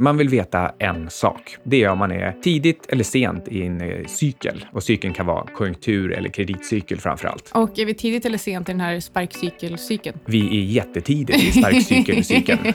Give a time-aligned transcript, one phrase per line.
[0.00, 1.56] Man vill veta en sak.
[1.62, 4.64] Det är om man är tidigt eller sent i en eh, cykel.
[4.72, 7.50] Och cykeln kan vara konjunktur eller kreditcykel framför allt.
[7.54, 10.18] Och är vi tidigt eller sent i den här sparkcykelcykeln?
[10.24, 12.58] Vi är jättetidigt i sparkcykelcykeln.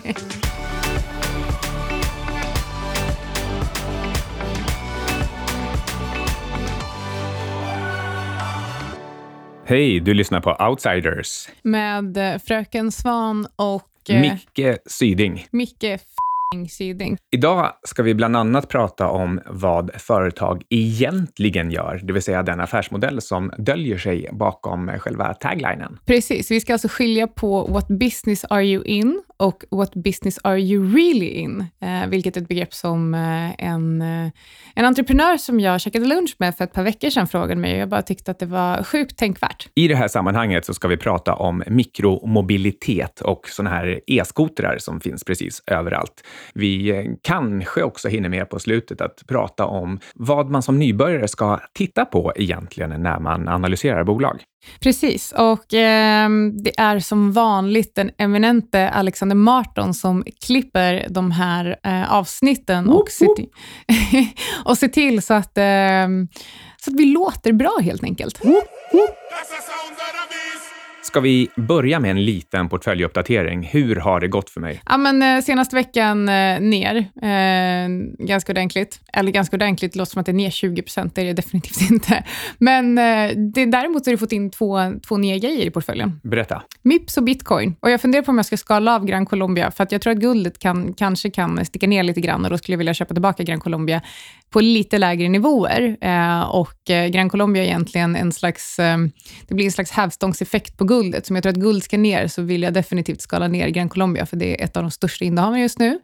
[9.66, 11.50] Hej, du lyssnar på Outsiders.
[11.62, 15.48] Med eh, Fröken Svan och eh, Micke Syding.
[15.52, 16.00] Micke
[16.54, 17.18] f***ing Syding.
[17.32, 22.60] Idag ska vi bland annat prata om vad företag egentligen gör, det vill säga den
[22.60, 26.00] affärsmodell som döljer sig bakom själva taglinen.
[26.06, 30.60] Precis, vi ska alltså skilja på what business are you in och what business are
[30.60, 31.66] you really in?
[31.82, 34.32] Eh, vilket är ett begrepp som eh, en, eh,
[34.76, 37.90] en entreprenör som jag käkade lunch med för ett par veckor sedan frågade mig jag
[37.90, 39.68] bara tyckte att det var sjukt tänkvärt.
[39.76, 45.00] I det här sammanhanget så ska vi prata om mikromobilitet och sådana här e-skotrar som
[45.00, 46.24] finns precis överallt.
[46.54, 51.28] Vi eh, kanske också hinner med på slutet att prata om vad man som nybörjare
[51.28, 54.44] ska titta på egentligen när man analyserar bolag.
[54.80, 56.30] Precis, och eh,
[56.64, 63.10] det är som vanligt den eminente Alexander Marton som klipper de här eh, avsnitten och
[63.10, 63.50] ser, till,
[64.66, 66.08] och ser till så att, eh,
[66.84, 68.40] så att vi låter bra helt enkelt.
[71.14, 73.64] Ska vi börja med en liten portföljuppdatering?
[73.64, 74.82] Hur har det gått för mig?
[74.86, 79.00] Ja, men, eh, senaste veckan eh, ner, eh, ganska ordentligt.
[79.14, 81.34] Eller ganska ordentligt, det låter som att det är ner 20 procent, det är det
[81.34, 82.24] definitivt inte.
[82.58, 86.20] Men eh, det, däremot har du fått in två, två nya grejer i portföljen.
[86.24, 86.62] Berätta.
[86.82, 87.76] Mips och bitcoin.
[87.80, 90.14] Och jag funderar på om jag ska skala av Gran Colombia, för att jag tror
[90.14, 93.14] att guldet kan, kanske kan sticka ner lite grann och då skulle jag vilja köpa
[93.14, 94.02] tillbaka Gran Colombia
[94.50, 95.98] på lite lägre nivåer.
[96.02, 98.76] Eh, och eh, Gran Colombia är egentligen en slags,
[99.48, 101.26] det blir en slags hävstångseffekt på guldet.
[101.26, 103.90] Så om jag tror att guld ska ner så vill jag definitivt skala ner Gran
[103.90, 106.00] Colombia, för det är ett av de största innehaven just nu.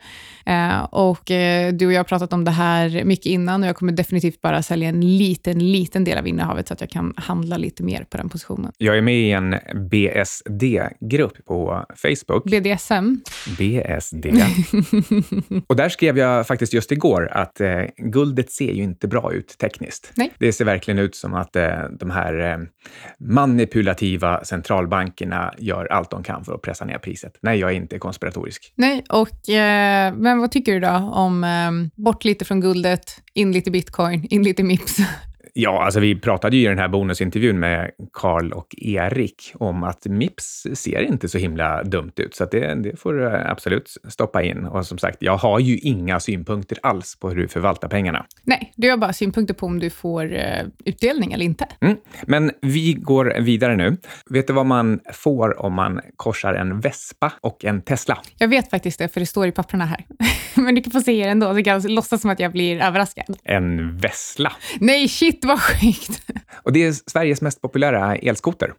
[0.45, 3.75] Eh, och eh, du och jag har pratat om det här mycket innan och jag
[3.75, 7.57] kommer definitivt bara sälja en liten, liten del av innehavet så att jag kan handla
[7.57, 8.71] lite mer på den positionen.
[8.77, 9.55] Jag är med i en
[9.89, 12.43] BSD-grupp på Facebook.
[12.43, 13.19] BDSM.
[13.57, 14.25] BSD.
[15.67, 19.55] och där skrev jag faktiskt just igår att eh, guldet ser ju inte bra ut
[19.57, 20.11] tekniskt.
[20.15, 20.31] Nej.
[20.37, 22.57] Det ser verkligen ut som att eh, de här eh,
[23.19, 24.43] manipulativa
[24.89, 27.37] centralbankerna gör allt de kan för att pressa ner priset.
[27.41, 28.73] Nej, jag är inte konspiratorisk.
[28.75, 33.51] Nej, och eh, men vad tycker du då om eh, bort lite från guldet, in
[33.51, 34.97] lite bitcoin, in lite mips?
[35.53, 40.05] Ja, alltså vi pratade ju i den här bonusintervjun med Karl och Erik om att
[40.05, 44.65] Mips ser inte så himla dumt ut, så det, det får du absolut stoppa in.
[44.65, 48.25] Och som sagt, jag har ju inga synpunkter alls på hur du förvaltar pengarna.
[48.43, 51.67] Nej, du har bara synpunkter på om du får eh, utdelning eller inte.
[51.81, 51.97] Mm.
[52.21, 53.97] Men vi går vidare nu.
[54.29, 58.17] Vet du vad man får om man korsar en Vespa och en Tesla?
[58.37, 60.05] Jag vet faktiskt det, för det står i papperna här.
[60.55, 62.81] Men du kan få se det ändå, så kan jag låtsas som att jag blir
[62.81, 63.37] överraskad.
[63.43, 64.51] En Vessla.
[64.79, 66.21] Nej, shit vad sjukt!
[66.63, 68.73] Och det är Sveriges mest populära elskoter.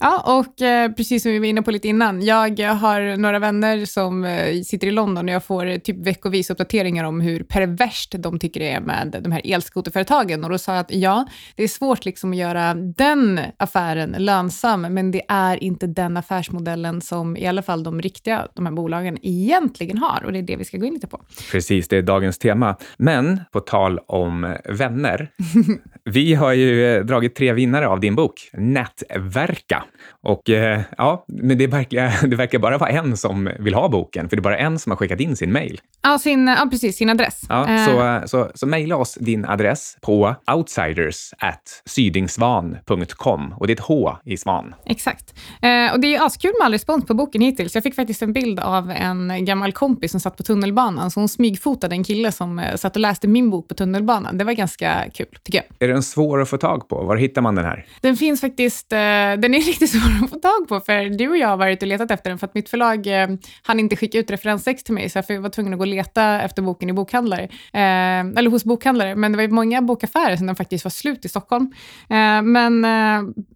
[0.00, 3.84] Ja, och eh, precis som vi var inne på lite innan, jag har några vänner
[3.84, 8.14] som eh, sitter i London och jag får eh, typ veckovis uppdateringar om hur perverst
[8.18, 10.44] de tycker det är med de här elskoterföretagen.
[10.44, 14.80] Och då sa jag att ja, det är svårt liksom att göra den affären lönsam,
[14.80, 19.18] men det är inte den affärsmodellen som i alla fall de riktiga, de här bolagen,
[19.22, 20.22] egentligen har.
[20.24, 21.20] Och det är det vi ska gå in lite på.
[21.52, 22.76] Precis, det är dagens tema.
[22.96, 25.28] Men på tal om vänner,
[26.04, 29.84] vi har ju eh, dragit tre vinnare av din bok, Nätverka.
[30.22, 34.28] Och eh, ja, men det verkar, det verkar bara vara en som vill ha boken,
[34.28, 35.80] för det är bara en som har skickat in sin mail.
[36.02, 37.40] Ja, sin, ja precis, sin adress.
[37.48, 43.72] Ja, Eh, så, så, så mejla oss din adress på outsiders at sydingsvan.com och det
[43.72, 44.74] är ett H i svan.
[44.86, 45.34] Exakt.
[45.62, 47.74] Eh, och det är askul med all respons på boken hittills.
[47.74, 51.28] Jag fick faktiskt en bild av en gammal kompis som satt på tunnelbanan, så hon
[51.28, 54.38] smygfotade en kille som satt och läste min bok på tunnelbanan.
[54.38, 55.88] Det var ganska kul, tycker jag.
[55.92, 57.04] Är den svår att få tag på?
[57.04, 57.86] Var hittar man den här?
[58.00, 61.36] Den finns faktiskt, eh, den är riktigt svår att få tag på, för du och
[61.36, 63.28] jag har varit och letat efter den, för att mitt förlag eh,
[63.62, 66.42] hann inte skicka ut referensex till mig, så jag var tvungen att gå och leta
[66.42, 67.42] efter boken i bokhandlare,
[67.72, 71.28] eh, eller hos bokhandlare, men det var många bokaffärer som den faktiskt var slut i
[71.28, 71.72] Stockholm.
[72.10, 72.86] Eh, men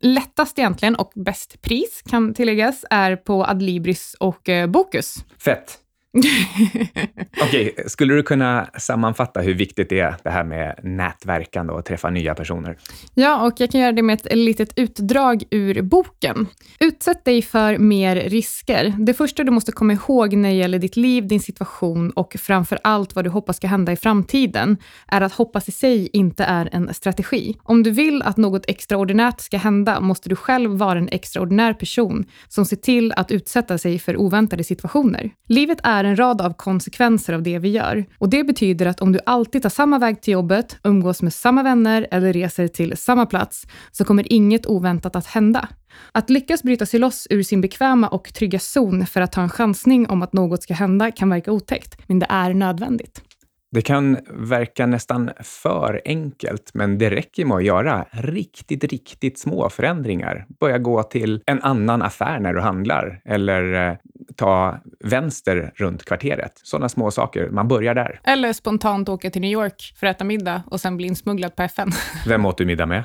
[0.00, 5.15] lättast egentligen, och bäst pris kan tilläggas, är på Adlibris och Bokus.
[5.38, 5.86] Fett!
[7.43, 12.11] Okej, skulle du kunna sammanfatta hur viktigt det är det här med nätverkande och träffa
[12.11, 12.79] nya personer?
[13.15, 16.47] Ja, och jag kan göra det med ett litet utdrag ur boken.
[16.81, 18.95] Utsätt dig för mer risker.
[18.99, 22.79] Det första du måste komma ihåg när det gäller ditt liv, din situation och framför
[22.83, 24.77] allt vad du hoppas ska hända i framtiden,
[25.09, 27.57] är att hoppas i sig inte är en strategi.
[27.62, 32.25] Om du vill att något extraordinärt ska hända måste du själv vara en extraordinär person
[32.49, 35.31] som ser till att utsätta sig för oväntade situationer.
[35.49, 38.05] Livet är en rad av konsekvenser av det vi gör.
[38.19, 41.62] Och Det betyder att om du alltid tar samma väg till jobbet, umgås med samma
[41.62, 45.69] vänner eller reser till samma plats, så kommer inget oväntat att hända.
[46.12, 49.49] Att lyckas bryta sig loss ur sin bekväma och trygga zon för att ta en
[49.49, 53.23] chansning om att något ska hända kan verka otäckt, men det är nödvändigt.
[53.71, 59.69] Det kan verka nästan för enkelt, men det räcker med att göra riktigt, riktigt små
[59.69, 60.47] förändringar.
[60.61, 63.97] Börja gå till en annan affär när du handlar eller eh,
[64.37, 66.53] ta vänster runt kvarteret.
[66.63, 67.51] Sådana små saker.
[67.51, 68.21] Man börjar där.
[68.25, 71.62] Eller spontant åka till New York för att äta middag och sen bli insmugglad på
[71.62, 71.91] FN.
[72.27, 73.05] Vem åt du middag med?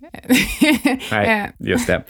[1.10, 2.02] Nej, just det.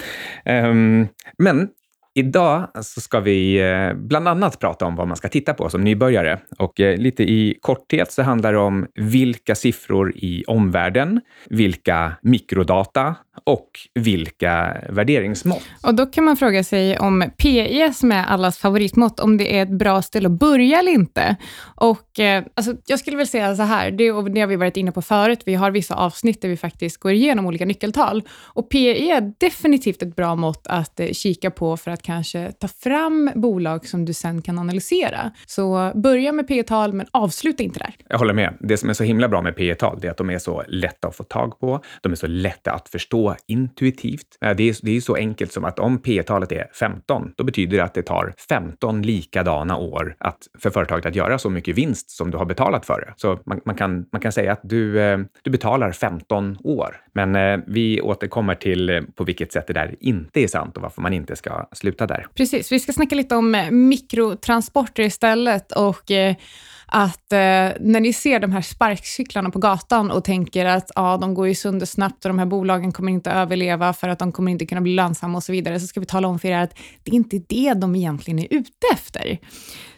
[0.45, 1.09] Um,
[1.39, 1.69] men
[2.15, 5.81] Idag så ska vi eh, bland annat prata om vad man ska titta på som
[5.85, 6.39] nybörjare.
[6.59, 11.21] Och eh, lite i korthet så handlar det om vilka siffror i omvärlden,
[11.51, 15.63] vilka mikrodata och vilka värderingsmått.
[15.83, 19.63] Och då kan man fråga sig om PE, som är allas favoritmått, om det är
[19.63, 21.37] ett bra ställe att börja eller inte.
[21.77, 24.77] Och eh, alltså, jag skulle väl säga så här, det, och det har vi varit
[24.77, 28.23] inne på förut, vi har vissa avsnitt där vi faktiskt går igenom olika nyckeltal.
[28.31, 33.31] Och PE är definitivt ett bra mått att kika på för att kanske ta fram
[33.35, 35.31] bolag som du sen kan analysera.
[35.47, 37.95] Så börja med P tal men avsluta inte där.
[38.09, 38.57] Jag håller med.
[38.61, 41.09] Det som är så himla bra med P tal är att de är så lätta
[41.09, 41.81] att få tag på.
[42.01, 44.27] De är så lätta att förstå intuitivt.
[44.41, 47.45] Eh, det är, det är så enkelt som att om P talet är 15, då
[47.45, 51.79] betyder det att det tar 15 likadana år att, för företaget att göra så mycket
[51.79, 53.15] vinst som du har betalat för det.
[53.17, 56.97] Så man, man kan, man kan säga att du, eh, du betalar 15 år.
[57.13, 61.03] Men eh, vi återkommer till på vilket sätt det där inte är sant och varför
[61.03, 62.27] man inte ska sluta där.
[62.35, 66.35] Precis, vi ska snacka lite om mikrotransporter istället och eh,
[66.93, 67.39] att eh,
[67.81, 71.55] när ni ser de här sparkcyklarna på gatan och tänker att ah, de går ju
[71.55, 74.81] sönder snabbt och de här bolagen kommer inte överleva för att de kommer inte kunna
[74.81, 77.15] bli lönsamma och så vidare, så ska vi tala om för er att det är
[77.15, 79.39] inte det de egentligen är ute efter.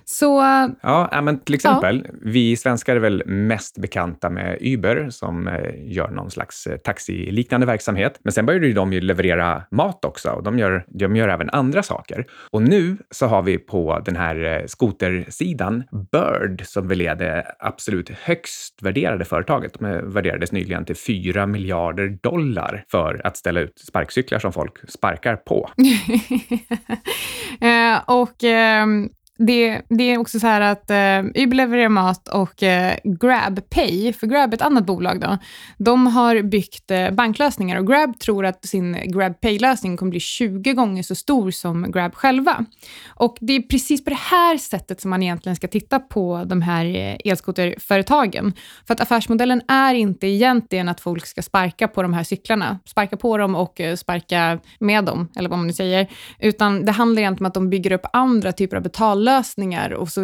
[0.05, 0.43] Så,
[0.83, 2.19] ja, men till exempel, ja.
[2.23, 7.67] vi svenskar är väl mest bekanta med Uber som eh, gör någon slags eh, taxiliknande
[7.67, 8.21] verksamhet.
[8.23, 11.51] Men sen började ju de ju leverera mat också och de gör, de gör även
[11.51, 12.27] andra saker.
[12.51, 17.47] Och nu så har vi på den här eh, skotersidan Bird som väl är det
[17.59, 19.73] absolut högst värderade företaget.
[19.79, 25.37] De värderades nyligen till 4 miljarder dollar för att ställa ut sparkcyklar som folk sparkar
[25.37, 25.71] på.
[28.07, 32.97] och ehm, det, det, är också så här att eh, Uber levererar mat och eh,
[33.05, 35.39] GrabPay, för Grab är ett annat bolag, då,
[35.79, 41.03] de har byggt eh, banklösningar och Grab tror att sin GrabPay-lösning kommer bli 20 gånger
[41.03, 42.65] så stor som Grab själva.
[43.09, 46.63] Och det är precis på det här sättet som man egentligen ska titta på de
[46.63, 48.53] här eh, elskoterföretagen.
[48.87, 53.17] För att affärsmodellen är inte egentligen att folk ska sparka på de här cyklarna, sparka
[53.17, 56.07] på dem och eh, sparka med dem, eller vad man nu säger,
[56.39, 60.09] utan det handlar egentligen om att de bygger upp andra typer av betal lösningar och
[60.09, 60.21] så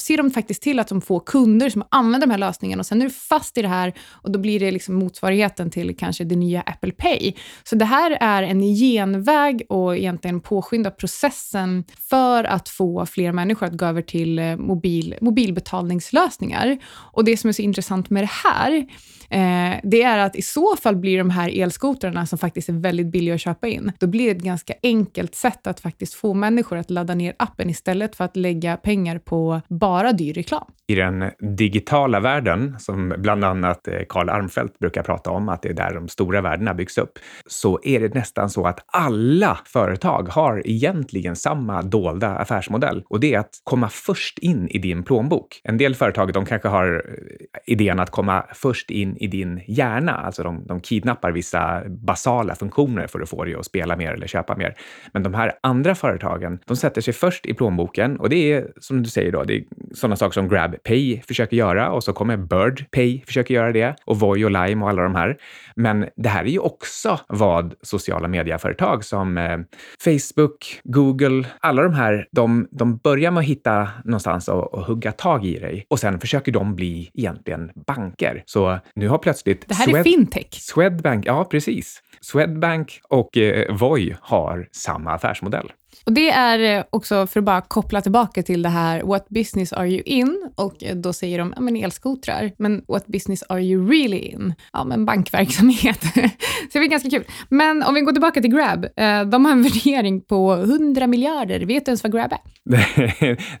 [0.00, 3.02] ser de faktiskt till att de får kunder som använder de här lösningarna och sen
[3.02, 6.36] är du fast i det här och då blir det liksom motsvarigheten till kanske det
[6.36, 7.32] nya Apple Pay.
[7.64, 13.66] Så det här är en genväg och egentligen påskynda processen för att få fler människor
[13.66, 16.78] att gå över till eh, mobil, mobilbetalningslösningar.
[17.12, 18.86] Och det som är så intressant med det här
[19.30, 23.06] eh, det är att i så fall blir de här elskotrarna som faktiskt är väldigt
[23.06, 26.78] billiga att köpa in, då blir det ett ganska enkelt sätt att faktiskt få människor
[26.78, 30.64] att ladda ner appen istället för att lägga pengar på bara dyr reklam.
[30.90, 35.68] I den digitala världen, som bland annat eh, Karl Armfelt brukar prata om, att det
[35.68, 40.28] är där de stora värdena byggs upp, så är det nästan så att alla företag
[40.28, 45.60] har egentligen samma dolda affärsmodell och det är att komma först in i din plånbok.
[45.64, 50.12] En del företag, de kanske har eh, idén att komma först in i din hjärna.
[50.12, 54.26] Alltså de, de kidnappar vissa basala funktioner för att få dig att spela mer eller
[54.26, 54.74] köpa mer.
[55.12, 59.02] Men de här andra företagen, de sätter sig först i plånboken och det är som
[59.02, 63.22] du säger då, det är sådana saker som GrabPay försöker göra och så kommer BirdPay
[63.26, 65.36] försöker göra det och Voi och Lime och alla de här.
[65.76, 69.58] Men det här är ju också vad sociala medieföretag som eh,
[70.04, 75.12] Facebook, Google, alla de här, de, de börjar med att hitta någonstans och, och hugga
[75.12, 78.42] tag i dig och sen försöker de bli egentligen banker.
[78.46, 79.68] Så nu har plötsligt...
[79.68, 80.48] Det här Swed är fintech.
[80.50, 82.02] Swedbank, ja precis.
[82.20, 85.72] Swedbank och eh, Voi har samma affärsmodell.
[86.04, 89.72] Och Det är eh, också för att bara koppla tillbaka till det här “What business
[89.72, 92.52] are you in?” och eh, då säger de ja, men elskotrar.
[92.58, 96.02] Men “What business are you really in?” Ja, men bankverksamhet.
[96.12, 97.24] Så det var ganska kul.
[97.48, 98.84] Men om vi går tillbaka till Grab.
[98.84, 101.60] Eh, de har en värdering på 100 miljarder.
[101.60, 102.38] Vet du ens vad Grab är?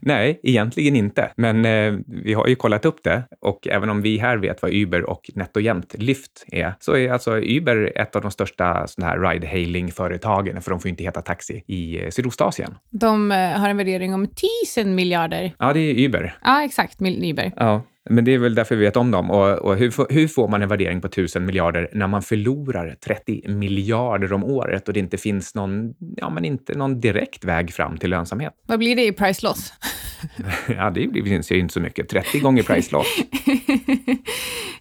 [0.00, 1.30] Nej, egentligen inte.
[1.36, 4.74] Men eh, vi har ju kollat upp det och även om vi här vet vad
[4.74, 10.70] Uber och NetOjämt Lyft är, så är alltså Uber ett av de största ride-hailing-företagen, för
[10.70, 12.74] de får ju inte heta taxi i Sydostasien Sydostasien.
[12.90, 15.54] De eh, har en värdering om 1000 miljarder.
[15.58, 16.38] Ja, det är Uber.
[16.42, 17.00] Ja, exakt.
[17.00, 17.52] Uber.
[17.56, 19.30] Ja, men det är väl därför vi vet om dem.
[19.30, 23.48] Och, och hur, hur, får man en värdering på 1000 miljarder när man förlorar 30
[23.48, 27.98] miljarder om året och det inte finns någon, ja, men inte någon direkt väg fram
[27.98, 28.52] till lönsamhet?
[28.66, 29.72] Vad blir det i price loss?
[30.76, 32.08] ja, det finns ju inte så mycket.
[32.08, 33.06] 30 gånger price loss.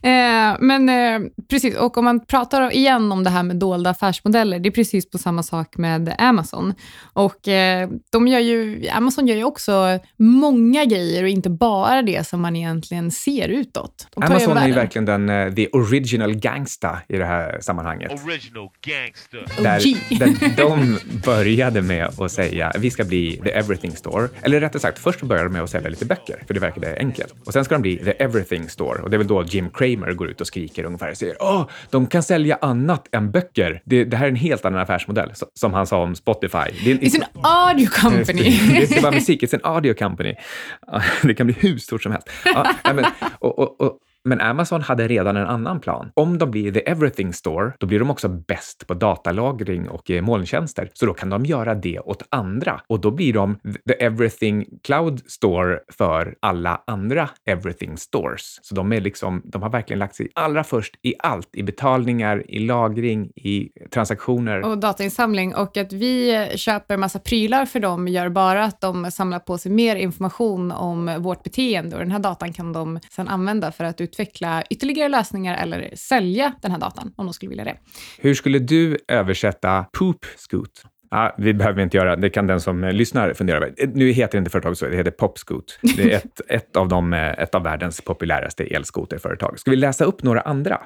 [0.02, 4.60] eh, men eh, precis, och om man pratar igen om det här med dolda affärsmodeller,
[4.60, 6.74] det är precis på samma sak med Amazon.
[7.14, 12.28] Och eh, de gör ju, Amazon gör ju också många grejer och inte bara det
[12.28, 14.08] som man egentligen ser utåt.
[14.16, 18.12] Amazon är ju verkligen den, uh, the original gangsta i det här sammanhanget.
[18.12, 19.64] Original gangster.
[19.64, 19.80] Där,
[20.20, 24.30] där de började med att säga vi ska bli the everything store.
[24.42, 27.36] Eller rättare sagt, först började de med att sälja lite böcker, för det verkade enkelt.
[27.46, 29.02] Och sen ska de bli the everything store.
[29.02, 31.70] Och det är väl då Jim Cramer går ut och skriker ungefär och säger åh,
[31.90, 33.82] de kan sälja annat än böcker.
[33.86, 36.58] Det, det här är en helt annan affärsmodell, som han sa om Spotify.
[36.84, 38.42] Det är, it's an audio company.
[38.70, 40.36] det är inte bara musik, it's an audio company.
[41.24, 42.30] Det kan bli hur stort som helst.
[42.46, 43.06] Ja, men,
[43.40, 46.12] och, och, och, men Amazon hade redan en annan plan.
[46.14, 50.22] Om de blir the everything store, då blir de också bäst på datalagring och eh,
[50.22, 50.90] molntjänster.
[50.94, 55.22] Så då kan de göra det åt andra och då blir de the everything cloud
[55.28, 58.60] store för alla andra everything stores.
[58.62, 62.52] Så de är liksom, de har verkligen lagt sig allra först i allt, i betalningar,
[62.52, 64.66] i lagring, i transaktioner.
[64.66, 69.40] Och datainsamling och att vi köper massa prylar för dem gör bara att de samlar
[69.40, 73.72] på sig mer information om vårt beteende och den här datan kan de sedan använda
[73.72, 77.64] för att utveckla utveckla ytterligare lösningar eller sälja den här datan om de skulle vilja
[77.64, 77.78] det.
[78.20, 80.84] Hur skulle du översätta poop scoot?
[81.12, 83.74] Ah, vi behöver inte göra, det kan den som lyssnar fundera över.
[83.94, 85.80] Nu heter inte företaget så, det heter Popscoot.
[85.82, 89.60] Det är ett, ett, av, de, ett av världens populäraste elskoterföretag.
[89.60, 90.82] Ska vi läsa upp några andra?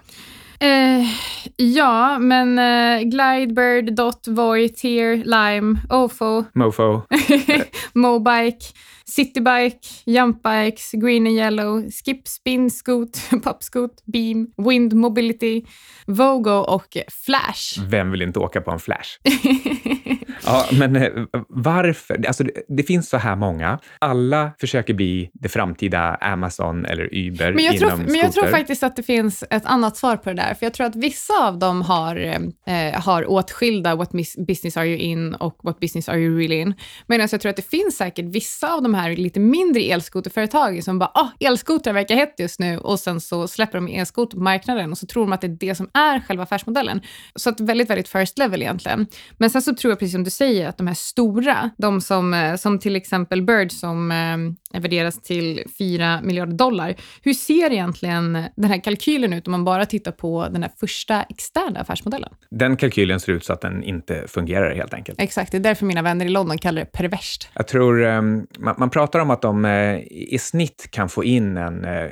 [0.61, 1.07] Eh,
[1.55, 6.43] ja, men eh, Glidebird, Dot, Voi, Tear, Lime, Ofo.
[6.53, 7.01] Mofo.
[7.93, 8.65] Mobike.
[9.11, 15.65] Citybike, Jumpbikes, Green and Yellow, Skip, Spin, Scoot, Popscoot, Beam, Wind Mobility,
[16.07, 17.89] Vogo och Flash.
[17.89, 19.09] Vem vill inte åka på en Flash?
[20.45, 21.09] ja, men eh,
[21.49, 22.25] varför?
[22.27, 23.79] Alltså, det, det, finns så här många.
[23.99, 28.47] Alla försöker bli det framtida Amazon eller Uber men jag inom tror, Men jag tror
[28.47, 31.47] faktiskt att det finns ett annat svar på det där, för jag tror att vissa
[31.47, 34.11] av dem har, eh, har åtskilda What
[34.47, 36.73] business are you in och What business are you really in.
[37.07, 40.99] Medan jag tror att det finns säkert vissa av de här lite mindre elskoterföretagen, som
[40.99, 44.91] bara, ah, elskotrar verkar hett just nu och sen så släpper de elskoter på marknaden
[44.91, 47.01] och så tror de att det är det som är själva affärsmodellen.
[47.35, 49.07] Så att väldigt, väldigt first level egentligen.
[49.37, 52.33] Men sen så tror jag, precis som du säger, att de här stora, de som,
[52.33, 54.37] eh, som till exempel Bird som eh,
[54.79, 56.95] värderas till 4 miljarder dollar.
[57.21, 61.23] Hur ser egentligen den här kalkylen ut om man bara tittar på den här första
[61.23, 62.29] externa affärsmodellen?
[62.49, 65.21] Den kalkylen ser ut så att den inte fungerar helt enkelt.
[65.21, 67.49] Exakt, det är därför mina vänner i London kallar det perverst.
[67.53, 71.85] Jag tror um, man, pratar om att de uh, i snitt kan få in en
[71.85, 72.09] uh, eh,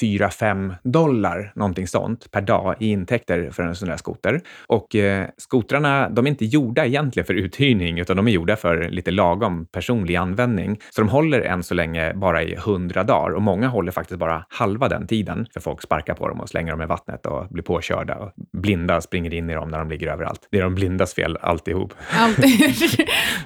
[0.00, 4.40] 4-5 dollar, någonting sånt, per dag i intäkter för en sån där skoter.
[4.66, 8.88] Och uh, skotrarna, de är inte gjorda egentligen för uthyrning, utan de är gjorda för
[8.88, 10.80] lite lagom personlig användning.
[10.90, 14.44] Så de håller än så länge bara i hundra dagar och många håller faktiskt bara
[14.48, 17.62] halva den tiden för folk sparkar på dem och slänger dem i vattnet och blir
[17.62, 18.16] påkörda.
[18.18, 20.48] Och blinda springer in i dem när de ligger överallt.
[20.50, 21.94] Det är de blindas fel alltihop.
[22.10, 22.38] Allt.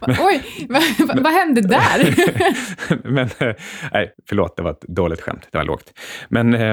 [0.20, 2.14] Oj, vad, vad, vad hände där?
[3.10, 3.28] Men,
[3.92, 5.48] nej, förlåt, det var ett dåligt skämt.
[5.50, 5.92] Det var lågt.
[6.28, 6.72] Men eh,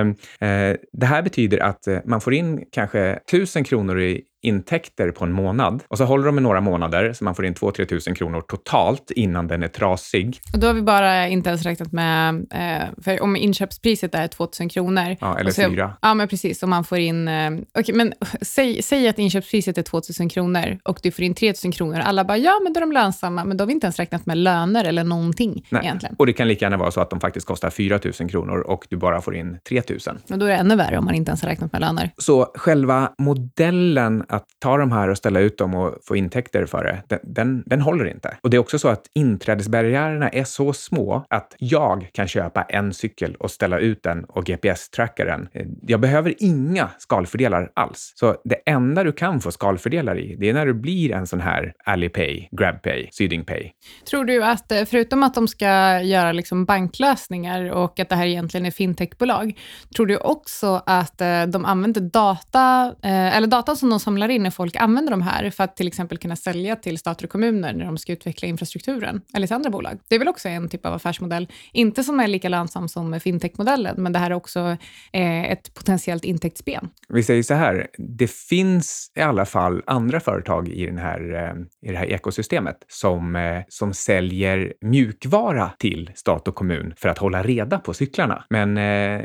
[0.49, 5.25] eh det här betyder att eh, man får in kanske tusen kronor i intäkter på
[5.25, 8.15] en månad och så håller de med några månader så man får in 2-3 tusen
[8.15, 10.39] kronor totalt innan den är trasig.
[10.53, 14.47] Och då har vi bara inte ens räknat med, eh, för om inköpspriset är 2
[14.59, 15.15] 000 kronor.
[15.19, 15.93] Ja, eller så, fyra.
[16.01, 16.63] Ja, men precis.
[16.63, 20.77] Om man får in, eh, okay, men säg, säg att inköpspriset är 2 000 kronor
[20.83, 21.99] och du får in 3 000 kronor.
[21.99, 24.25] Alla bara, ja men då är de lönsamma, men då har vi inte ens räknat
[24.25, 25.81] med löner eller någonting Nej.
[25.83, 26.15] egentligen.
[26.19, 28.87] Och det kan lika gärna vara så att de faktiskt kostar 4 000 kronor och
[28.89, 29.99] du bara får in 3 000.
[30.31, 32.11] Och då är det ännu värre om man inte ens har räknat med löner.
[32.17, 36.83] Så själva modellen att ta de här och ställa ut dem och få intäkter för
[36.83, 38.37] det, den, den, den håller inte.
[38.41, 42.93] Och det är också så att inträdesbarriärerna är så små att jag kan köpa en
[42.93, 45.47] cykel och ställa ut den och GPS-tracka den.
[45.81, 48.13] Jag behöver inga skalfördelar alls.
[48.15, 51.41] Så det enda du kan få skalfördelar i, det är när du blir en sån
[51.41, 53.71] här Alipay, GrabPay, Sydingpay.
[54.09, 58.25] Tror du att eh, förutom att de ska göra liksom banklösningar och att det här
[58.25, 59.59] egentligen är fintechbolag,
[59.95, 64.35] tror du också att eh, de använder data, eh, eller data som de samlar samlar
[64.35, 67.31] in när folk använder de här för att till exempel kunna sälja till stater och
[67.31, 69.99] kommuner när de ska utveckla infrastrukturen, eller till andra bolag.
[70.09, 73.95] Det är väl också en typ av affärsmodell, inte som är lika lönsam som fintech-modellen,
[73.97, 74.77] men det här är också
[75.13, 76.89] eh, ett potentiellt intäktsben.
[77.09, 81.89] Vi säger så här, det finns i alla fall andra företag i, den här, eh,
[81.89, 87.17] i det här ekosystemet som, eh, som säljer mjukvara till stat och kommun för att
[87.17, 88.43] hålla reda på cyklarna.
[88.49, 89.21] Men eh,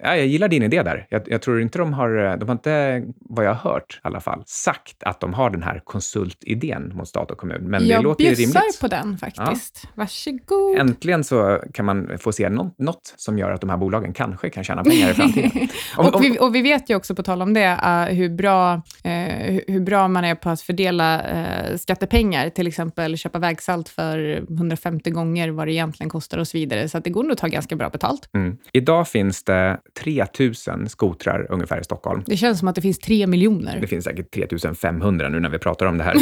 [0.00, 1.06] jag gillar din idé där.
[1.10, 4.20] Jag, jag, tror inte de har, de har inte, vad jag har hört i alla
[4.20, 7.62] fall, fall, sagt att de har den här konsultidén mot stat och kommun.
[7.62, 8.54] Men jag det låter ju rimligt.
[8.54, 9.80] Jag bjussar på den faktiskt.
[9.82, 9.90] Ja.
[9.94, 10.78] Varsågod.
[10.78, 14.50] Äntligen så kan man få se något, något som gör att de här bolagen kanske
[14.50, 15.50] kan tjäna pengar i framtiden.
[15.96, 18.74] Om, och, vi, och, vi, vet ju också, på tal om det, uh, hur, bra,
[18.74, 24.44] uh, hur bra man är på att fördela uh, skattepengar, till exempel köpa vägsalt för
[24.50, 26.88] 150 gånger vad det egentligen kostar och så vidare.
[26.88, 28.28] Så det går nog att ta ganska bra betalt.
[28.34, 28.56] Mm.
[28.72, 32.22] Idag finns det 3000 skotrar ungefär i Stockholm.
[32.26, 33.78] Det känns som att det finns 3 miljoner.
[33.80, 36.16] Det finns säkert 3500 nu när vi pratar om det här.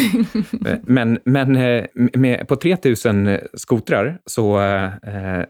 [0.83, 1.53] men men
[2.15, 4.61] med, på 3000 skotrar så,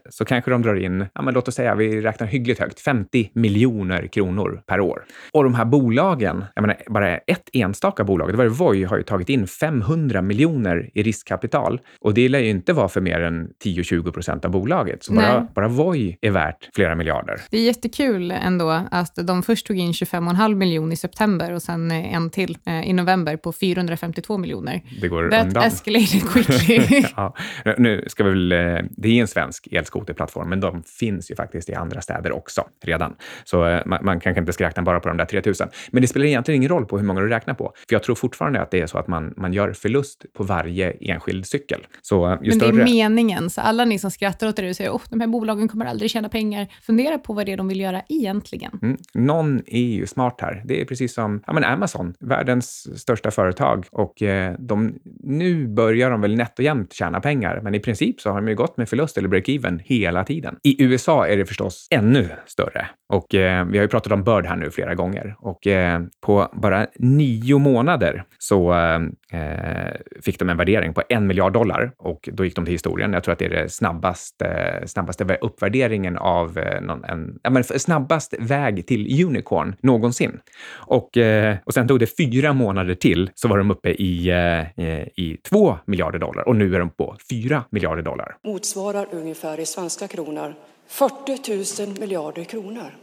[0.09, 3.31] så kanske de drar in, ja, men låt oss säga, vi räknar hyggligt högt, 50
[3.33, 5.03] miljoner kronor per år.
[5.31, 9.03] Och de här bolagen, jag menar bara ett enstaka bolag, det var Voi, har ju
[9.03, 13.49] tagit in 500 miljoner i riskkapital och det lär ju inte vara för mer än
[13.63, 15.03] 10-20 procent av bolaget.
[15.03, 17.41] Så bara, bara Voi är värt flera miljarder.
[17.51, 21.91] Det är jättekul ändå att de först tog in 25,5 miljoner i september och sen
[21.91, 24.81] en till eh, i november på 452 miljoner.
[25.01, 25.63] Det går That undan.
[25.63, 27.05] escalated quickly.
[27.15, 27.35] ja,
[27.77, 28.57] nu ska vi väl, eh,
[28.89, 33.15] det är en svensk elskoterplattform, men de finns ju faktiskt i andra städer också redan.
[33.43, 35.67] Så eh, man, man kanske inte ska räkna bara på de där 3000.
[35.91, 37.73] Men det spelar egentligen ingen roll på hur många du räknar på.
[37.89, 40.91] För jag tror fortfarande att det är så att man, man gör förlust på varje
[40.91, 41.87] enskild cykel.
[42.01, 42.71] Så ju Men större...
[42.71, 43.49] det är meningen.
[43.49, 45.85] Så alla ni som skrattar åt det och säger att oh, de här bolagen kommer
[45.85, 48.79] aldrig tjäna pengar, fundera på vad det är de vill göra egentligen.
[48.81, 48.97] Mm.
[49.13, 50.61] Någon är ju smart här.
[50.65, 53.85] Det är precis som ja, men Amazon, världens största företag.
[53.91, 58.21] Och eh, de, nu börjar de väl nätt och jämnt tjäna pengar, men i princip
[58.21, 60.57] så har de ju gått med förlust eller break-even hela tiden.
[60.63, 62.87] I USA är det förstås ännu större.
[63.09, 66.49] Och eh, vi har ju pratat om Bird här nu flera gånger och eh, på
[66.53, 68.95] bara nio månader så eh,
[69.39, 69.91] eh
[70.21, 73.13] fick de en värdering på en miljard dollar och då gick de till historien.
[73.13, 77.63] Jag tror att det är det snabbaste, snabbaste uppvärderingen av eh, någon, en, ja, men
[77.63, 80.39] snabbast väg till unicorn någonsin.
[80.73, 84.85] Och, eh, och sen tog det fyra månader till så var de uppe i, eh,
[84.85, 88.37] eh i 2 miljarder dollar och nu är de på 4 miljarder dollar.
[88.43, 90.53] Motsvarar ungefär i svenska kronor
[90.87, 92.95] 40 000 miljarder kronor.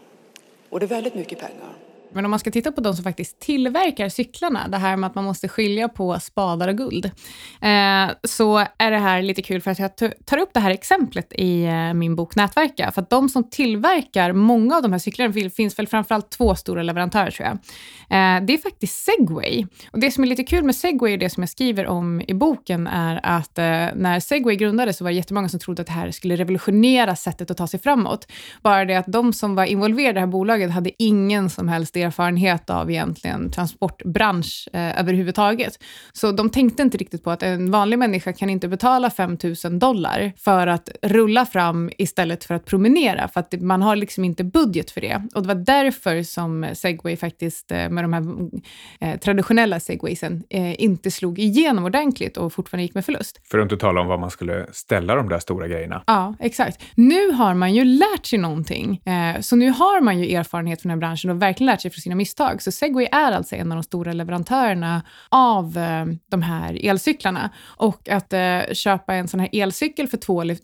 [0.68, 1.91] Och det är väldigt mycket pengar.
[2.14, 5.14] Men om man ska titta på de som faktiskt tillverkar cyklarna, det här med att
[5.14, 7.04] man måste skilja på spadar och guld,
[7.60, 9.90] eh, så är det här lite kul för att jag
[10.24, 12.90] tar upp det här exemplet i eh, min bok Nätverka.
[12.90, 16.54] För att de som tillverkar många av de här cyklarna, det finns väl framförallt två
[16.54, 17.54] stora leverantörer tror jag.
[18.12, 19.66] Eh, det är faktiskt Segway.
[19.90, 22.86] Och det som är lite kul med Segway, det som jag skriver om i boken,
[22.86, 26.10] är att eh, när Segway grundades så var det jättemånga som trodde att det här
[26.10, 28.26] skulle revolutionera sättet att ta sig framåt.
[28.62, 31.96] Bara det att de som var involverade i det här bolaget hade ingen som helst
[32.02, 35.78] erfarenhet av egentligen transportbransch eh, överhuvudtaget.
[36.12, 39.78] Så de tänkte inte riktigt på att en vanlig människa kan inte betala 5 000
[39.78, 44.44] dollar för att rulla fram istället för att promenera, för att man har liksom inte
[44.44, 45.22] budget för det.
[45.34, 48.24] Och det var därför som Segway faktiskt, eh, med de här
[49.00, 53.40] eh, traditionella segwaysen, eh, inte slog igenom ordentligt och fortfarande gick med förlust.
[53.50, 56.02] För att inte tala om var man skulle ställa de där stora grejerna.
[56.06, 56.82] Ja, exakt.
[56.94, 59.00] Nu har man ju lärt sig någonting.
[59.06, 61.90] Eh, så nu har man ju erfarenhet från den här branschen och verkligen lärt sig
[61.92, 62.62] från sina misstag.
[62.62, 67.50] Så Segway är alltså en av de stora leverantörerna av eh, de här elcyklarna.
[67.64, 70.16] Och att eh, köpa en sån här elcykel för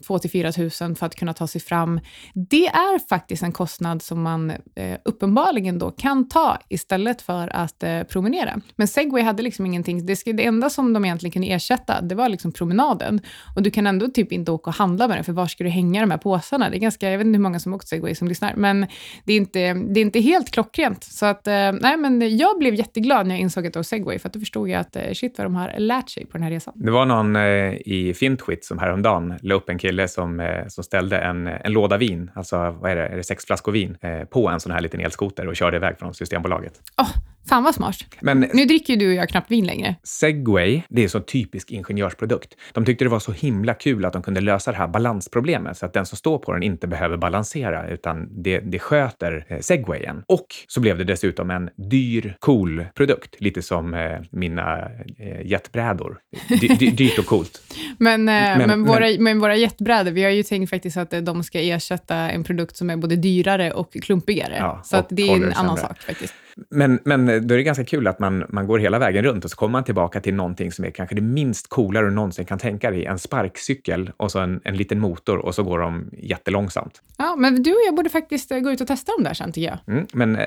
[0.02, 2.00] 2 till 4 000 för att kunna ta sig fram,
[2.34, 7.82] det är faktiskt en kostnad som man eh, uppenbarligen då kan ta istället för att
[7.82, 8.60] eh, promenera.
[8.76, 12.28] Men Segway hade liksom ingenting, det, det enda som de egentligen kunde ersätta, det var
[12.28, 13.20] liksom promenaden.
[13.56, 15.70] Och du kan ändå typ inte åka och handla med den, för var ska du
[15.70, 16.70] hänga de här påsarna?
[16.70, 18.86] Det är ganska, jag vet inte hur många som åkt Segway som lyssnar, men
[19.24, 21.04] det är inte, det är inte helt klockrent.
[21.18, 24.18] Så att, eh, nej, men jag blev jätteglad när jag insåg att det var segway,
[24.18, 26.42] för att då förstod jag att eh, shit vad de har lärt sig på den
[26.42, 26.74] här resan.
[26.76, 27.42] Det var någon eh,
[27.74, 31.96] i Fintwit som häromdagen la upp en kille som, eh, som ställde en, en låda
[31.96, 34.80] vin, alltså vad är det, är det sex flaskor vin, eh, på en sån här
[34.80, 36.72] liten elskoter och körde iväg från Systembolaget.
[36.96, 37.10] Oh,
[37.48, 37.96] Fan vad smart.
[38.20, 39.94] Men, nu dricker ju du och jag knappt vin längre.
[40.02, 42.54] Segway, det är så typisk ingenjörsprodukt.
[42.72, 45.86] De tyckte det var så himla kul att de kunde lösa det här balansproblemet så
[45.86, 50.22] att den som står på den inte behöver balansera utan det, det sköter eh, segwayen.
[50.26, 53.36] Och så blev det dessutom en dyr, cool produkt.
[53.40, 54.78] Lite som eh, mina
[55.18, 56.18] eh, jetbrädor.
[56.60, 57.62] Dy, dy, dyrt och coolt.
[57.98, 61.12] men, eh, men, men, våra, men, men våra jetbrädor, vi har ju tänkt faktiskt att
[61.12, 64.56] eh, de ska ersätta en produkt som är både dyrare och klumpigare.
[64.58, 66.34] Ja, så och att det är en annan sak faktiskt.
[66.70, 69.50] Men, men då är det ganska kul att man, man går hela vägen runt och
[69.50, 72.58] så kommer man tillbaka till någonting som är kanske det minst coolare du någonsin kan
[72.58, 73.04] tänka dig.
[73.04, 77.02] En sparkcykel och så en, en liten motor och så går de jättelångsamt.
[77.16, 79.52] Ja, men du och jag borde faktiskt eh, gå ut och testa dem där sen,
[79.52, 79.94] tycker jag.
[79.94, 80.46] Mm, men eh,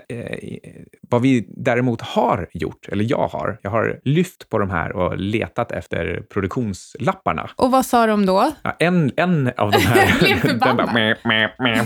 [1.10, 5.18] vad vi däremot har gjort, eller jag har, jag har lyft på de här och
[5.18, 7.50] letat efter produktionslapparna.
[7.56, 8.52] Och vad sa de då?
[8.64, 10.20] Ja, en, en av de här...
[10.20, 10.78] Blev förbannad.
[10.78, 11.86] bara, meh, meh, meh.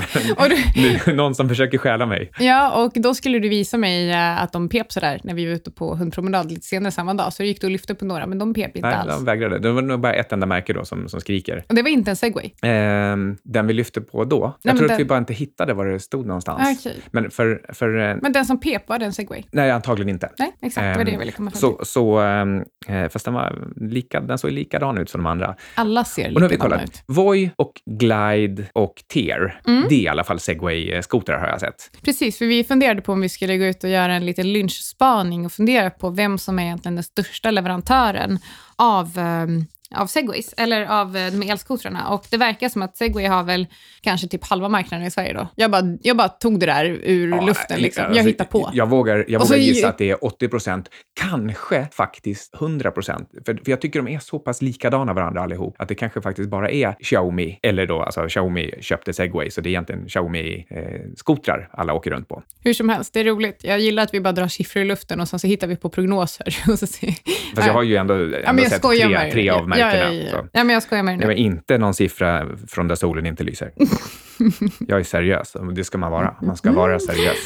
[1.05, 2.31] Du, någon som försöker stjäla mig.
[2.39, 5.53] ja, och då skulle du visa mig eh, att de pep sådär när vi var
[5.53, 7.33] ute på hundpromenad lite senare samma dag.
[7.33, 9.13] Så gick du och lyfte på några, men de pep inte Nej, alls.
[9.15, 9.59] de vägrade.
[9.59, 11.63] Det var nog bara ett enda märke då som, som skriker.
[11.69, 12.49] Och det var inte en segway.
[12.61, 14.37] Ehm, den vi lyfte på då.
[14.61, 16.61] Jag men tror den- att vi bara inte hittade var det stod någonstans.
[16.63, 16.99] Ah, okej.
[17.11, 17.61] Men för...
[17.73, 19.43] för eh, Men den som pep, var det en segway?
[19.51, 20.29] nej, antagligen inte.
[20.39, 20.83] Nej, exakt.
[20.93, 21.85] Det var det jag Ehm, ville komma fram Så, till.
[21.85, 25.55] så ehm, eh, fast den, var lika, den såg likadan ut som de andra.
[25.75, 26.89] Alla ser Och nu har vi likadana kollat.
[26.89, 27.03] ut.
[27.07, 29.61] Voi och Glide och Tear.
[29.67, 29.85] Mm.
[29.89, 31.91] Det är i alla fall segway-skotrar har jag sett.
[32.03, 35.45] Precis, för vi funderade på om vi skulle gå ut och göra en liten lynchspaning
[35.45, 38.39] och fundera på vem som är egentligen den största leverantören
[38.75, 39.65] av, um,
[39.95, 42.09] av segways, eller av eh, de elskotrarna.
[42.09, 43.67] Och det verkar som att segway har väl
[44.01, 45.47] kanske typ halva marknaden i Sverige då.
[45.55, 48.05] Jag bara, jag bara tog det där ur Ja, luften, liksom.
[48.05, 48.69] alltså, jag hittar på.
[48.73, 50.89] Jag vågar, jag vågar ju- gissa att det är 80 procent,
[51.21, 53.29] kanske faktiskt 100 procent.
[53.45, 56.49] För, för jag tycker de är så pass likadana varandra allihop, att det kanske faktiskt
[56.49, 61.93] bara är Xiaomi, eller då alltså Xiaomi köpte Segway, så det är egentligen Xiaomi-skotrar alla
[61.93, 62.43] åker runt på.
[62.63, 63.63] Hur som helst, det är roligt.
[63.63, 65.89] Jag gillar att vi bara drar siffror i luften och sen så hittar vi på
[65.89, 66.57] prognoser.
[66.71, 67.07] Och så ser...
[67.55, 70.45] Fast jag har ju ändå, ändå ja, sett tre, tre av Ja, Ja, ja, ja.
[70.53, 71.33] Ja, men jag skojar med dig Det nu.
[71.33, 73.71] var inte någon siffra från där solen inte lyser.
[74.87, 76.35] Jag är seriös, det ska man vara.
[76.41, 77.37] Man ska vara seriös.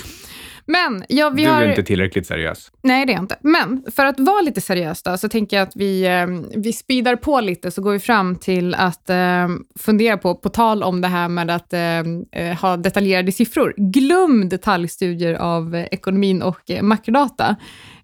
[0.65, 1.61] Men, ja, vi Du har...
[1.61, 2.71] är inte tillräckligt seriös.
[2.81, 3.37] Nej, det är jag inte.
[3.41, 6.25] Men för att vara lite seriös då, så tänker jag att vi, eh,
[6.61, 9.47] vi speedar på lite, så går vi fram till att eh,
[9.79, 11.99] fundera på, på tal om det här med att eh,
[12.31, 13.73] eh, ha detaljerade siffror.
[13.77, 17.55] Glöm detaljstudier av eh, ekonomin och eh, makrodata.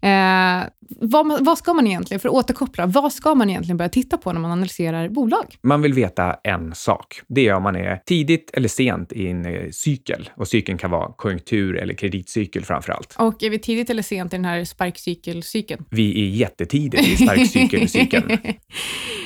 [0.05, 0.63] Eh,
[1.01, 4.33] vad, vad ska man egentligen, för att återkoppla, vad ska man egentligen börja titta på
[4.33, 5.55] när man analyserar bolag?
[5.61, 7.21] Man vill veta en sak.
[7.27, 10.29] Det är om man är tidigt eller sent i en eh, cykel.
[10.35, 13.15] Och cykeln kan vara konjunktur eller kreditcykel framför allt.
[13.17, 15.85] Och är vi tidigt eller sent i den här sparkcykelcykeln?
[15.89, 18.37] Vi är jättetidigt i sparkcykelcykeln.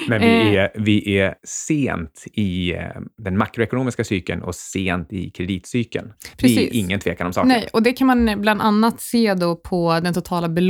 [0.07, 0.27] Men Eh.
[0.45, 2.79] vi är, vi är sent i eh,
[3.17, 6.07] den makroekonomiska cykeln och sent i kreditcykeln.
[6.07, 6.57] Det Precis.
[6.57, 7.47] är ingen tvekan om saken.
[7.47, 10.68] Nej, och det kan man bland annat se då på den totala belåningen,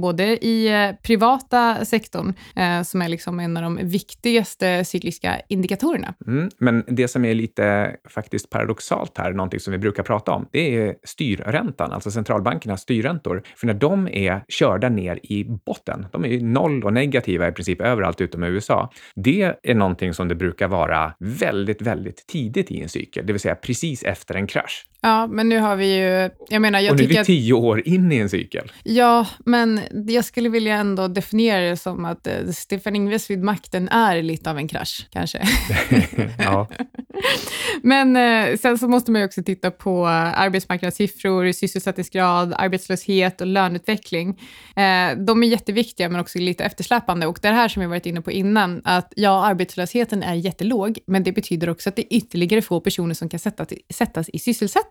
[0.00, 6.14] både i eh, privata sektorn, eh, som är liksom en av de viktigaste cykliska indikatorerna.
[6.26, 10.48] Mm, men det som är lite faktiskt paradoxalt här, någonting som vi brukar prata om,
[10.52, 13.42] det är styrräntan, alltså centralbankernas styrräntor.
[13.56, 17.52] För när de är körda ner i botten, de är ju noll och negativa i
[17.52, 22.70] princip överallt utom i USA, det är någonting som det brukar vara väldigt, väldigt tidigt
[22.70, 24.84] i en cykel, det vill säga precis efter en krasch.
[25.00, 27.52] Ja, men nu har vi ju, jag menar, jag och nu är vi att, tio
[27.52, 28.72] år in i en cykel.
[28.84, 33.88] ja, men jag skulle vilja ändå definiera det som att eh, Stefan Ingves vid makten
[33.88, 35.42] är lite av en krasch, kanske.
[36.38, 36.68] ja.
[37.82, 44.28] Men eh, sen så måste man ju också titta på arbetsmarknadssiffror, sysselsättningsgrad, arbetslöshet och löneutveckling.
[44.76, 48.06] Eh, de är jätteviktiga men också lite eftersläpande och det är här som jag varit
[48.06, 52.16] inne på innan, att ja, arbetslösheten är jättelåg, men det betyder också att det är
[52.16, 54.87] ytterligare få personer som kan sättas, sättas i sysselsättning.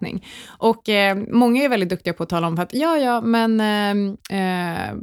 [0.48, 4.40] Och eh, många är väldigt duktiga på att tala om att ja, ja, men eh,
[4.40, 4.96] eh,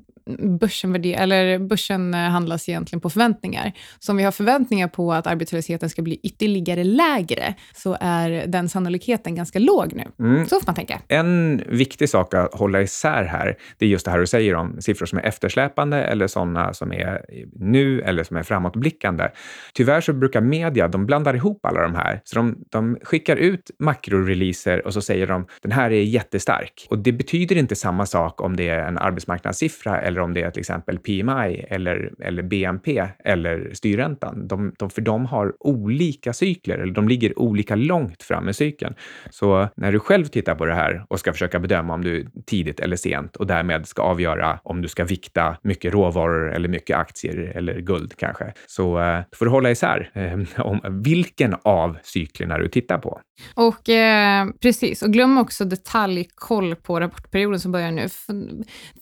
[0.61, 3.73] börsen, värder- eller börsen eh, handlas egentligen på förväntningar.
[3.99, 8.69] Så om vi har förväntningar på att arbetslösheten ska bli ytterligare lägre, så är den
[8.69, 10.27] sannolikheten ganska låg nu.
[10.27, 10.47] Mm.
[10.47, 11.01] Så får man tänka.
[11.09, 14.81] En viktig sak att hålla isär här, det är just det här du säger om
[14.81, 19.29] siffror som är eftersläpande eller sådana som är nu eller som är framåtblickande.
[19.75, 22.21] Tyvärr så brukar media, de blandar ihop alla de här.
[22.25, 26.87] Så de, de skickar ut makroreleaser och så säger de den här är jättestark.
[26.91, 30.51] Och det betyder inte samma sak om det är en arbetsmarknadssiffra eller om det är
[30.51, 34.49] till exempel PMI eller, eller BNP eller styrräntan.
[34.49, 38.95] De, de, för de har olika cykler eller de ligger olika långt fram i cykeln.
[39.31, 42.27] Så när du själv tittar på det här och ska försöka bedöma om du är
[42.47, 46.97] tidigt eller sent och därmed ska avgöra om du ska vikta mycket råvaror eller mycket
[46.97, 52.59] aktier eller guld kanske, så eh, får du hålla isär eh, om vilken av cyklerna
[52.59, 53.21] du tittar på.
[53.55, 58.03] Och eh, precis, och glöm också detaljkoll på rapportperioden som börjar nu.
[58.03, 58.27] F-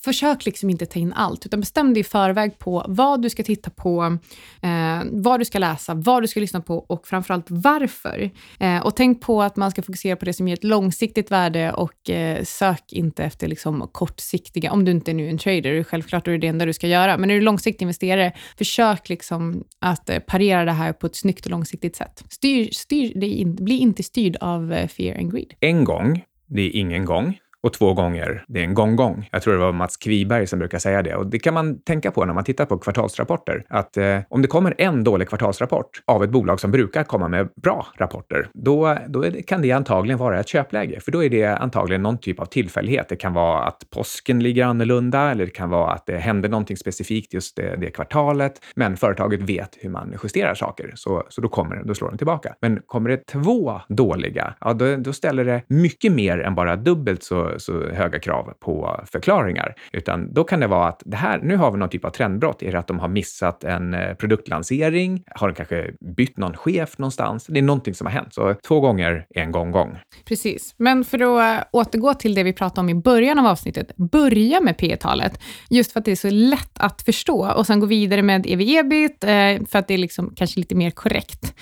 [0.04, 3.42] försök liksom inte tänka in allt, utan bestäm dig i förväg på vad du ska
[3.42, 4.18] titta på,
[4.62, 8.30] eh, vad du ska läsa, vad du ska lyssna på och framförallt varför.
[8.60, 11.72] Eh, och tänk på att man ska fokusera på det som ger ett långsiktigt värde
[11.72, 16.28] och eh, sök inte efter liksom kortsiktiga, om du inte är nu en trader, självklart
[16.28, 20.10] är det det enda du ska göra, men är du långsiktig investerare, försök liksom att
[20.10, 22.24] eh, parera det här på ett snyggt och långsiktigt sätt.
[22.28, 25.54] Styr, styr dig in, bli inte styrd av eh, fear and greed.
[25.60, 27.38] En gång, det är ingen gång.
[27.62, 29.28] Och två gånger, det är en gång-gång.
[29.32, 31.14] Jag tror det var Mats Kviberg som brukar säga det.
[31.14, 33.64] Och det kan man tänka på när man tittar på kvartalsrapporter.
[33.68, 37.48] Att eh, om det kommer en dålig kvartalsrapport av ett bolag som brukar komma med
[37.62, 41.00] bra rapporter, då, då det, kan det antagligen vara ett köpläge.
[41.00, 43.08] För då är det antagligen någon typ av tillfällighet.
[43.08, 46.76] Det kan vara att påsken ligger annorlunda eller det kan vara att det händer någonting
[46.76, 48.52] specifikt just det, det kvartalet.
[48.74, 52.54] Men företaget vet hur man justerar saker, så, så då, kommer, då slår den tillbaka.
[52.60, 57.22] Men kommer det två dåliga, ja, då, då ställer det mycket mer än bara dubbelt
[57.22, 59.74] så, så höga krav på förklaringar.
[59.92, 62.62] Utan då kan det vara att det här, nu har vi någon typ av trendbrott.
[62.62, 65.22] Är det att de har missat en eh, produktlansering?
[65.34, 67.46] Har de kanske bytt någon chef någonstans?
[67.46, 68.34] Det är någonting som har hänt.
[68.34, 69.98] Så två gånger är en gång gång.
[70.24, 70.74] Precis.
[70.76, 74.60] Men för att eh, återgå till det vi pratade om i början av avsnittet, börja
[74.60, 77.86] med P talet just för att det är så lätt att förstå och sen gå
[77.86, 81.54] vidare med ev-ebit, eh, för att det är liksom kanske lite mer korrekt.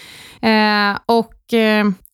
[1.07, 1.35] Och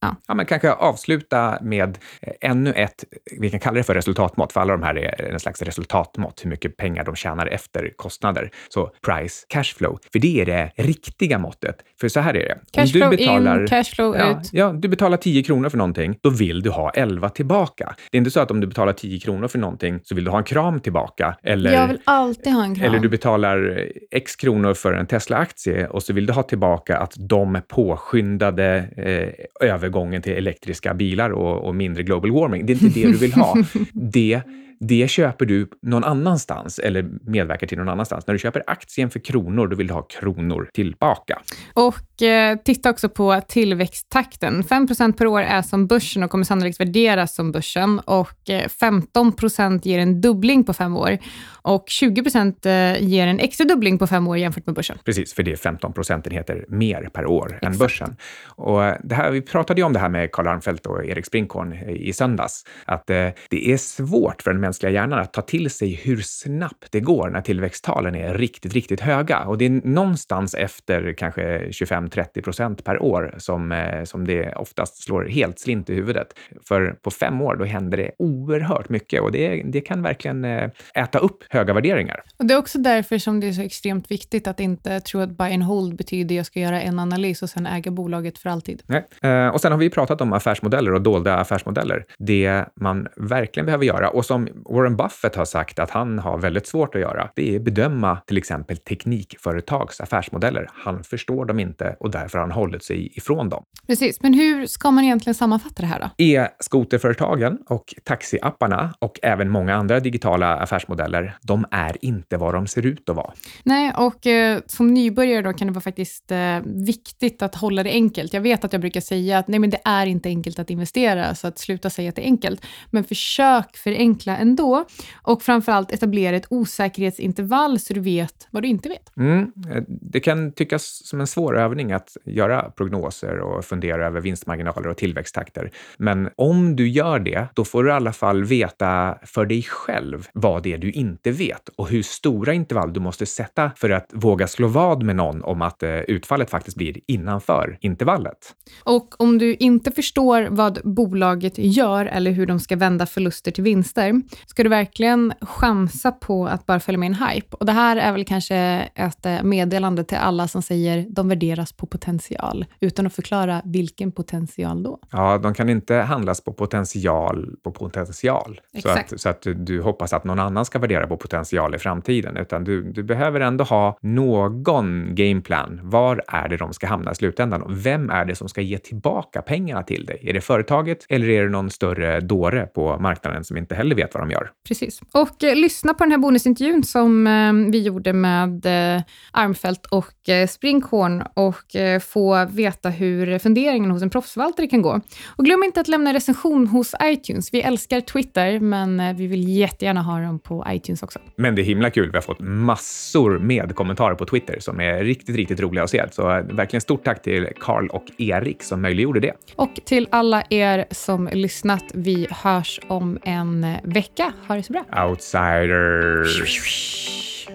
[0.06, 0.16] ja.
[0.28, 3.04] ja, men kanske avsluta med eh, ännu ett,
[3.40, 6.50] vi kan kalla det för resultatmått, för alla de här är en slags resultatmått, hur
[6.50, 8.50] mycket pengar de tjänar efter kostnader.
[8.68, 11.76] Så price, cashflow, för det är det riktiga måttet.
[12.00, 12.58] För så här är det.
[12.72, 14.48] Cashflow in, cashflow ja, ut.
[14.52, 17.94] Ja, du betalar 10 kronor för någonting, då vill du ha 11 tillbaka.
[18.10, 20.30] Det är inte så att om du betalar 10 kronor för någonting så vill du
[20.30, 21.36] ha en kram tillbaka.
[21.42, 22.86] Eller, Jag vill alltid ha en kram.
[22.86, 27.14] Eller du betalar x kronor för en Tesla-aktie och så vill du ha tillbaka att
[27.18, 32.66] de påskyndade eh, övergången till elektriska bilar och, och mindre global warming.
[32.66, 33.56] Det är inte det du vill ha.
[33.92, 34.40] Det
[34.80, 38.26] det köper du någon annanstans eller medverkar till någon annanstans.
[38.26, 41.38] När du köper aktien för kronor, då vill du ha kronor tillbaka.
[41.74, 44.62] Och eh, titta också på tillväxttakten.
[44.62, 48.68] 5% per år är som börsen och kommer sannolikt värderas som börsen och eh,
[49.14, 51.18] 15% ger en dubbling på fem år
[51.66, 52.22] och 20
[52.64, 54.98] eh, ger en extra dubbling på fem år jämfört med börsen.
[55.04, 57.64] Precis, för det är 15 procentenheter mer per år Exakt.
[57.64, 58.16] än börsen.
[58.46, 61.72] Och det här, vi pratade ju om det här med Karl Armfelt och Erik Sprinkorn
[61.88, 65.94] i söndags, att eh, det är svårt för en mänskliga hjärnan att ta till sig
[65.94, 69.38] hur snabbt det går när tillväxttalen är riktigt, riktigt höga.
[69.38, 75.02] Och det är någonstans efter kanske 25-30 procent per år som, eh, som det oftast
[75.02, 76.26] slår helt slint i huvudet.
[76.68, 80.70] För på fem år, då händer det oerhört mycket och det, det kan verkligen eh,
[80.94, 82.22] äta upp höga värderingar.
[82.36, 85.38] Och Det är också därför som det är så extremt viktigt att inte tro att
[85.38, 88.50] buy and hold betyder att jag ska göra en analys och sen äga bolaget för
[88.50, 88.82] alltid.
[88.86, 89.06] Nej.
[89.22, 92.04] Eh, och sen har vi pratat om affärsmodeller och dolda affärsmodeller.
[92.18, 96.66] Det man verkligen behöver göra och som Warren Buffett har sagt att han har väldigt
[96.66, 100.68] svårt att göra, det är bedöma till exempel teknikföretags affärsmodeller.
[100.72, 103.64] Han förstår dem inte och därför har han hållit sig ifrån dem.
[103.86, 106.24] Precis, men hur ska man egentligen sammanfatta det här då?
[106.24, 112.86] E-skoterföretagen och taxiapparna och även många andra digitala affärsmodeller, de är inte vad de ser
[112.86, 113.32] ut att vara.
[113.62, 117.90] Nej, och eh, som nybörjare då kan det vara faktiskt eh, viktigt att hålla det
[117.90, 118.32] enkelt.
[118.34, 121.34] Jag vet att jag brukar säga att nej, men det är inte enkelt att investera,
[121.34, 122.66] så att sluta säga att det är enkelt.
[122.90, 124.84] Men försök förenkla ändå.
[125.22, 129.16] Och framförallt etablera ett osäkerhetsintervall så du vet vad du inte vet.
[129.16, 129.52] Mm.
[129.86, 134.96] Det kan tyckas som en svår övning att göra prognoser och fundera över vinstmarginaler och
[134.96, 135.70] tillväxttakter.
[135.98, 140.28] Men om du gör det, då får du i alla fall veta för dig själv
[140.32, 144.10] vad det är du inte vet och hur stora intervall du måste sätta för att
[144.12, 148.54] våga slå vad med någon om att eh, utfallet faktiskt blir innanför intervallet.
[148.84, 153.64] Och om du inte förstår vad bolaget gör eller hur de ska vända förluster till
[153.64, 157.56] vinster, ska du verkligen chansa på att bara följa med en hype.
[157.56, 158.56] Och det här är väl kanske
[158.94, 164.12] ett eh, meddelande till alla som säger de värderas på potential, utan att förklara vilken
[164.12, 164.98] potential då.
[165.12, 168.60] Ja, de kan inte handlas på potential på potential.
[168.72, 169.08] Exakt.
[169.08, 172.36] Så att, så att du hoppas att någon annan ska värdera på potential i framtiden,
[172.36, 175.80] utan du, du behöver ändå ha någon gameplan.
[175.82, 177.62] Var är det de ska hamna i slutändan?
[177.62, 180.20] Och vem är det som ska ge tillbaka pengarna till dig?
[180.22, 184.14] Är det företaget eller är det någon större dåre på marknaden som inte heller vet
[184.14, 184.36] vad de gör?
[184.36, 184.50] gör.
[184.68, 185.00] Precis.
[185.12, 190.28] Och eh, lyssna på den här bonusintervjun som eh, vi gjorde med eh, Armfelt och
[190.28, 195.00] eh, Springhorn och eh, få veta hur funderingen hos en proffsförvaltare kan gå.
[195.26, 197.54] Och glöm inte att lämna recension hos iTunes.
[197.54, 201.18] Vi älskar Twitter, men eh, vi vill jättegärna ha dem på iTunes också.
[201.36, 202.10] Men det är himla kul.
[202.10, 206.04] Vi har fått massor med kommentarer på Twitter som är riktigt, riktigt roliga att se.
[206.12, 209.32] Så eh, verkligen stort tack till Karl och Erik som möjliggjorde det.
[209.56, 211.84] Och till alla er som lyssnat.
[211.94, 213.66] Vi hörs om en
[214.16, 214.32] vecka.
[214.48, 214.84] Ha det så bra.
[215.08, 216.40] Outsiders.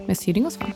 [0.08, 0.72] Med Syding och Svan.